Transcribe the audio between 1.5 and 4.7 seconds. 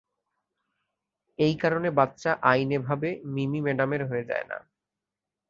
কারনে বাচ্চা আইনেভাবে মিমি ম্যাডামের হয়ে যায় না।